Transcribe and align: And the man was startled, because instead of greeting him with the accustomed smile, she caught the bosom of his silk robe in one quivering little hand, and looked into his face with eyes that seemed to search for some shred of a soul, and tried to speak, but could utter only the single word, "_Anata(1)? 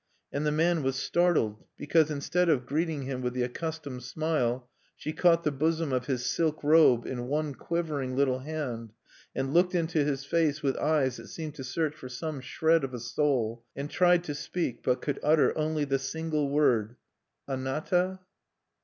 And 0.33 0.47
the 0.47 0.51
man 0.51 0.81
was 0.81 0.95
startled, 0.95 1.63
because 1.77 2.09
instead 2.09 2.49
of 2.49 2.65
greeting 2.65 3.03
him 3.03 3.21
with 3.21 3.33
the 3.35 3.43
accustomed 3.43 4.01
smile, 4.01 4.67
she 4.95 5.13
caught 5.13 5.43
the 5.43 5.51
bosom 5.51 5.93
of 5.93 6.07
his 6.07 6.25
silk 6.25 6.63
robe 6.63 7.05
in 7.05 7.27
one 7.27 7.53
quivering 7.53 8.15
little 8.15 8.39
hand, 8.39 8.93
and 9.35 9.53
looked 9.53 9.75
into 9.75 10.03
his 10.03 10.25
face 10.25 10.63
with 10.63 10.75
eyes 10.77 11.17
that 11.17 11.27
seemed 11.27 11.53
to 11.53 11.63
search 11.63 11.93
for 11.95 12.09
some 12.09 12.41
shred 12.41 12.83
of 12.83 12.95
a 12.95 12.99
soul, 12.99 13.63
and 13.75 13.91
tried 13.91 14.23
to 14.23 14.33
speak, 14.33 14.81
but 14.81 15.03
could 15.03 15.19
utter 15.21 15.55
only 15.55 15.85
the 15.85 15.99
single 15.99 16.49
word, 16.49 16.95
"_Anata(1)? 17.47 18.17